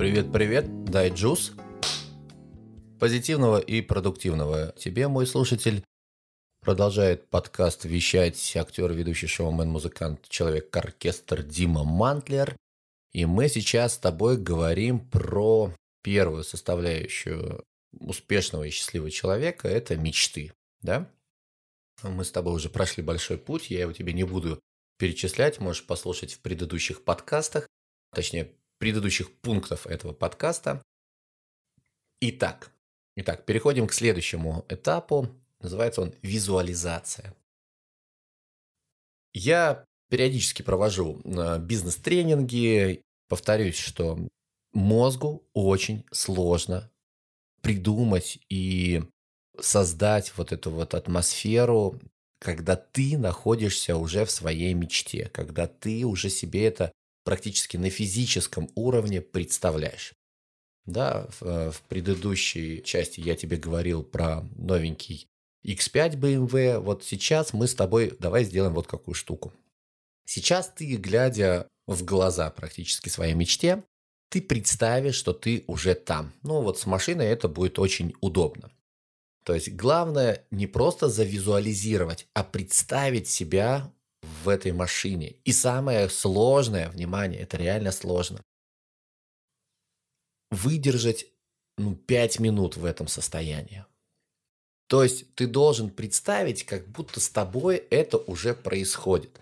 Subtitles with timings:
[0.00, 1.52] Привет-привет, дай джус.
[2.98, 5.84] Позитивного и продуктивного тебе, мой слушатель.
[6.62, 12.56] Продолжает подкаст вещать актер, ведущий шоумен, музыкант, человек-оркестр Дима Мантлер.
[13.12, 17.62] И мы сейчас с тобой говорим про первую составляющую
[17.92, 21.10] успешного и счастливого человека– это мечты, да?
[22.02, 24.60] Мы с тобой уже прошли большой путь, я его тебе не буду
[24.96, 27.68] перечислять, можешь послушать в предыдущих подкастах,
[28.14, 30.82] точнее, предыдущих пунктов этого подкаста.
[32.20, 32.72] Итак,
[33.14, 35.28] итак, переходим к следующему этапу.
[35.60, 37.36] Называется он визуализация.
[39.34, 43.02] Я периодически провожу э, бизнес-тренинги.
[43.28, 44.18] Повторюсь, что
[44.72, 46.90] мозгу очень сложно
[47.60, 49.02] придумать и
[49.60, 52.00] создать вот эту вот атмосферу,
[52.40, 56.92] когда ты находишься уже в своей мечте, когда ты уже себе это
[57.24, 60.14] практически на физическом уровне представляешь.
[60.86, 65.28] Да, в, э, в предыдущей части я тебе говорил про новенький
[65.64, 66.78] X5 BMW.
[66.78, 69.52] Вот сейчас мы с тобой давай сделаем вот какую штуку.
[70.24, 73.84] Сейчас ты, глядя в глаза практически своей мечте,
[74.30, 76.32] ты представишь, что ты уже там.
[76.42, 78.70] Ну вот с машиной это будет очень удобно.
[79.44, 83.92] То есть главное не просто завизуализировать, а представить себя
[84.42, 85.36] в этой машине.
[85.44, 88.42] И самое сложное, внимание, это реально сложно.
[90.50, 91.26] Выдержать
[91.78, 93.84] ну, 5 минут в этом состоянии.
[94.88, 99.40] То есть ты должен представить, как будто с тобой это уже происходит.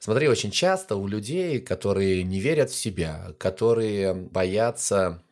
[0.00, 5.22] Смотри, очень часто у людей, которые не верят в себя, которые боятся,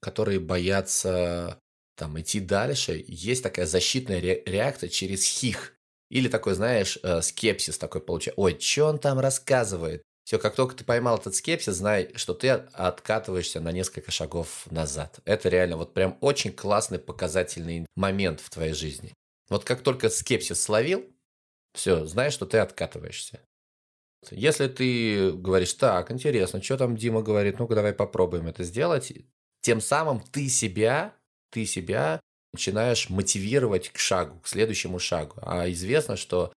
[0.00, 1.58] которые боятся
[1.94, 5.74] там идти дальше, есть такая защитная реакция через хих.
[6.10, 8.40] Или такой, знаешь, э, скепсис такой получается.
[8.40, 10.02] Ой, что он там рассказывает?
[10.24, 15.20] Все, как только ты поймал этот скепсис, знай, что ты откатываешься на несколько шагов назад.
[15.24, 19.14] Это реально вот прям очень классный показательный момент в твоей жизни.
[19.48, 21.04] Вот как только скепсис словил,
[21.74, 23.40] все, знаешь, что ты откатываешься.
[24.30, 29.12] Если ты говоришь, так, интересно, что там Дима говорит, ну-ка давай попробуем это сделать,
[29.62, 31.14] тем самым ты себя,
[31.50, 32.20] ты себя
[32.52, 35.36] начинаешь мотивировать к шагу, к следующему шагу.
[35.42, 36.52] А известно, что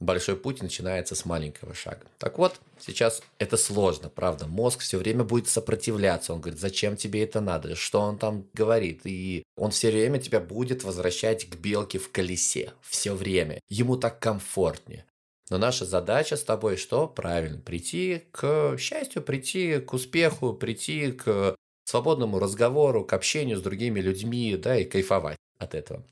[0.00, 2.06] большой путь начинается с маленького шага.
[2.18, 4.46] Так вот, сейчас это сложно, правда.
[4.46, 6.32] Мозг все время будет сопротивляться.
[6.32, 7.74] Он говорит, зачем тебе это надо?
[7.74, 9.00] Что он там говорит?
[9.04, 12.72] И он все время тебя будет возвращать к белке в колесе.
[12.82, 13.60] Все время.
[13.68, 15.04] Ему так комфортнее.
[15.50, 17.06] Но наша задача с тобой что?
[17.06, 21.54] Правильно, прийти к счастью, прийти к успеху, прийти к
[21.88, 26.04] свободному разговору, к общению с другими людьми, да, и кайфовать от этого.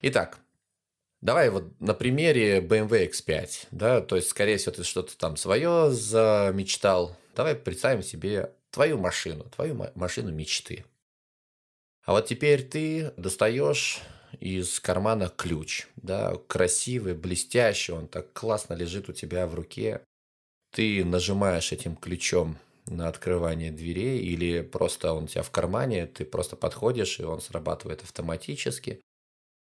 [0.00, 0.38] Итак,
[1.20, 5.90] давай вот на примере BMW X5, да, то есть, скорее всего, ты что-то там свое
[5.90, 7.16] замечтал.
[7.34, 10.84] Давай представим себе твою машину, твою машину мечты.
[12.04, 14.02] А вот теперь ты достаешь
[14.38, 20.00] из кармана ключ, да, красивый, блестящий, он так классно лежит у тебя в руке.
[20.70, 22.56] Ты нажимаешь этим ключом
[22.86, 27.40] на открывание дверей, или просто он у тебя в кармане, ты просто подходишь, и он
[27.40, 29.00] срабатывает автоматически.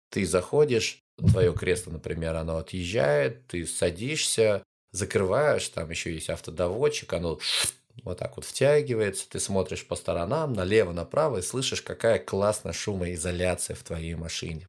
[0.09, 7.39] Ты заходишь, твое кресло, например, оно отъезжает, ты садишься, закрываешь, там еще есть автодоводчик, оно
[8.03, 13.75] вот так вот втягивается, ты смотришь по сторонам, налево, направо и слышишь, какая классная шумоизоляция
[13.75, 14.67] в твоей машине.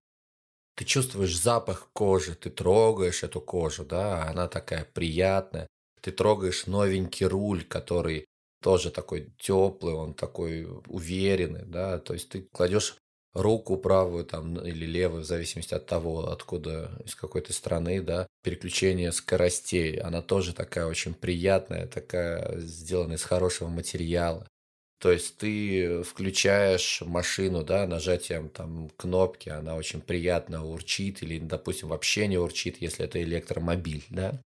[0.76, 5.66] Ты чувствуешь запах кожи, ты трогаешь эту кожу, да, она такая приятная.
[6.02, 8.26] Ты трогаешь новенький руль, который
[8.66, 12.96] тоже такой теплый, он такой уверенный, да, то есть ты кладешь
[13.32, 18.26] руку правую там или левую, в зависимости от того, откуда, из какой то страны, да,
[18.42, 24.48] переключение скоростей, она тоже такая очень приятная, такая сделана из хорошего материала.
[24.98, 31.86] То есть ты включаешь машину, да, нажатием там кнопки, она очень приятно урчит или, допустим,
[31.86, 34.42] вообще не урчит, если это электромобиль, да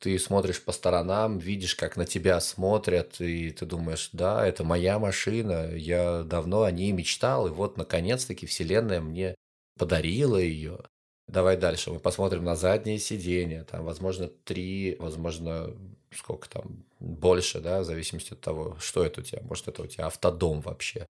[0.00, 4.98] ты смотришь по сторонам, видишь, как на тебя смотрят, и ты думаешь, да, это моя
[4.98, 9.34] машина, я давно о ней мечтал, и вот, наконец-таки, Вселенная мне
[9.78, 10.80] подарила ее.
[11.28, 15.76] Давай дальше, мы посмотрим на заднее сиденье, там, возможно, три, возможно,
[16.12, 19.86] сколько там, больше, да, в зависимости от того, что это у тебя, может, это у
[19.86, 21.06] тебя автодом вообще,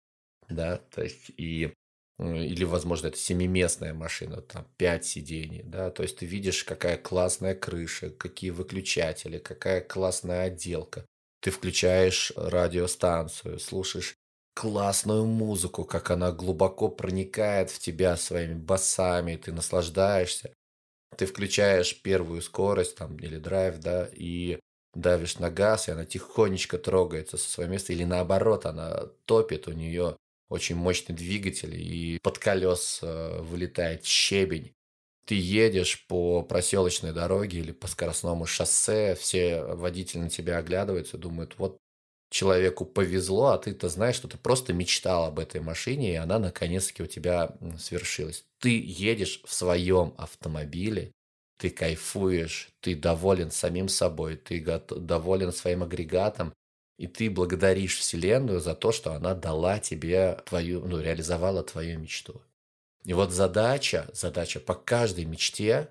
[0.48, 1.72] да, то есть, и
[2.20, 7.54] или, возможно, это семиместная машина, там, пять сидений, да, то есть ты видишь, какая классная
[7.54, 11.06] крыша, какие выключатели, какая классная отделка.
[11.40, 14.14] Ты включаешь радиостанцию, слушаешь
[14.54, 20.52] классную музыку, как она глубоко проникает в тебя своими басами, ты наслаждаешься.
[21.16, 24.58] Ты включаешь первую скорость там или драйв, да, и
[24.94, 29.72] давишь на газ, и она тихонечко трогается со своего места, или наоборот, она топит, у
[29.72, 30.16] нее
[30.50, 34.74] очень мощный двигатель, и под колес э, вылетает щебень.
[35.24, 41.54] Ты едешь по проселочной дороге или по скоростному шоссе, все водители на тебя оглядываются, думают,
[41.56, 41.78] вот
[42.30, 47.04] человеку повезло, а ты-то знаешь, что ты просто мечтал об этой машине, и она наконец-таки
[47.04, 48.44] у тебя свершилась.
[48.58, 51.12] Ты едешь в своем автомобиле,
[51.58, 56.52] ты кайфуешь, ты доволен самим собой, ты доволен своим агрегатом,
[57.00, 62.42] и ты благодаришь Вселенную за то, что она дала тебе твою, ну, реализовала твою мечту.
[63.06, 65.88] И вот задача, задача по каждой мечте,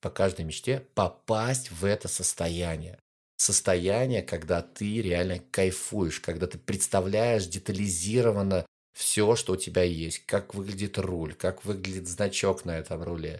[0.00, 2.98] по каждой мечте попасть в это состояние.
[3.36, 10.56] Состояние, когда ты реально кайфуешь, когда ты представляешь детализированно все, что у тебя есть, как
[10.56, 13.38] выглядит руль, как выглядит значок на этом руле,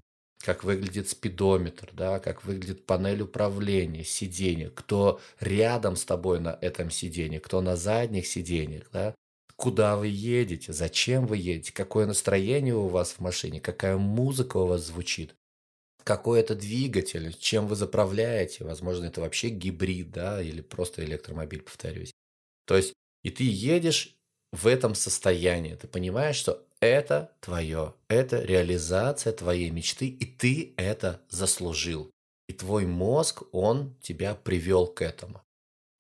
[0.49, 6.91] как выглядит спидометр, да, как выглядит панель управления, сиденье, кто рядом с тобой на этом
[6.91, 9.15] сиденье, кто на задних сиденьях, да,
[9.57, 14.65] куда вы едете, зачем вы едете, какое настроение у вас в машине, какая музыка у
[14.65, 15.35] вас звучит,
[16.03, 22.13] какой это двигатель, чем вы заправляете, возможно, это вообще гибрид, да, или просто электромобиль, повторюсь.
[22.65, 24.17] То есть, и ты едешь
[24.53, 31.21] в этом состоянии, ты понимаешь, что это твое, это реализация твоей мечты, и ты это
[31.29, 32.11] заслужил.
[32.49, 35.43] И твой мозг, он тебя привел к этому.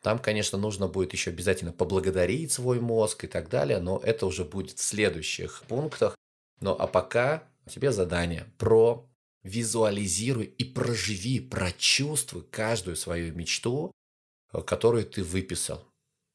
[0.02, 4.44] Там, конечно, нужно будет еще обязательно поблагодарить свой мозг и так далее, но это уже
[4.44, 6.16] будет в следующих пунктах.
[6.60, 9.08] Но а пока тебе задание про
[9.42, 13.92] визуализируй и проживи, прочувствуй каждую свою мечту,
[14.52, 15.84] э, которую ты выписал.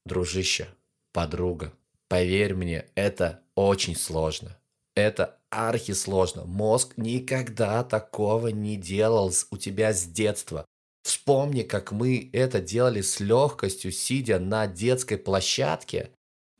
[0.06, 0.68] Дружище,
[1.13, 1.74] подруга,
[2.09, 4.57] поверь мне, это очень сложно.
[4.95, 6.45] Это архисложно.
[6.45, 10.65] Мозг никогда такого не делал у тебя с детства.
[11.03, 16.11] Вспомни, как мы это делали с легкостью, сидя на детской площадке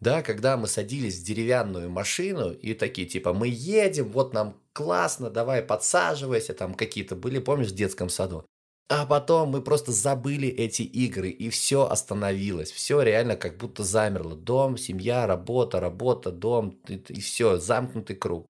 [0.04, 5.30] да, когда мы садились в деревянную машину и такие, типа, мы едем, вот нам классно,
[5.30, 8.46] давай подсаживайся, там какие-то были, помнишь, в детском саду.
[8.90, 12.72] А потом мы просто забыли эти игры, и все остановилось.
[12.72, 14.36] Все реально как будто замерло.
[14.36, 18.46] Дом, семья, работа, работа, дом, и, и все, замкнутый круг.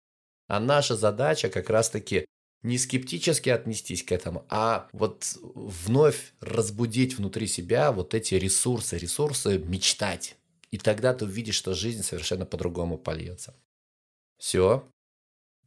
[0.46, 2.26] А наша задача как раз-таки
[2.62, 9.58] не скептически отнестись к этому, а вот вновь разбудить внутри себя вот эти ресурсы, ресурсы
[9.58, 10.36] мечтать.
[10.70, 13.54] И тогда ты увидишь, что жизнь совершенно по-другому польется.
[14.38, 14.88] Все.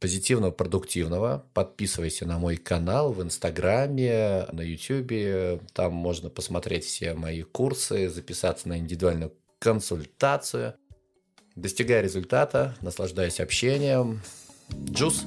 [0.02, 1.46] Позитивного, продуктивного.
[1.54, 5.60] Подписывайся на мой канал в Инстаграме, на Ютубе.
[5.74, 10.74] Там можно посмотреть все мои курсы, записаться на индивидуальную консультацию.
[11.54, 14.20] Достигай результата, наслаждайся общением.
[14.90, 15.24] Джус!